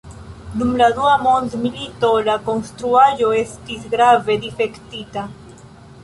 [0.59, 5.27] Dum la Dua Mondmilito la konstruaĵo estis grave difektita.